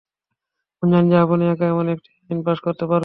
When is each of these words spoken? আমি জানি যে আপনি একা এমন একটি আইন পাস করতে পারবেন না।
আমি 0.83 0.91
জানি 0.93 1.07
যে 1.09 1.17
আপনি 1.17 1.43
একা 1.47 1.65
এমন 1.65 1.85
একটি 1.89 2.09
আইন 2.29 2.39
পাস 2.43 2.57
করতে 2.59 2.83
পারবেন 2.83 2.95
না। 2.95 2.99